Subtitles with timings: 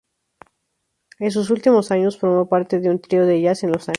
[1.19, 3.89] En sus últimos años formó parte de un trío de jazz en Los Ángeles.